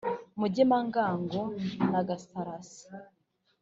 [0.39, 1.43] mugemangango
[1.91, 2.87] na gasarasi